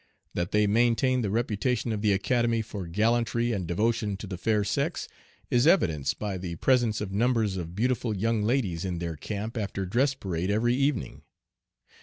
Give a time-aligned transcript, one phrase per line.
[0.33, 4.63] That they maintain the reputation of the Academy for gallantry and devotion to the fair
[4.63, 5.07] sex
[5.51, 9.85] is evidenced by the presence of numbers of beautiful young ladies in their camp after
[9.85, 11.21] dress parade every evening.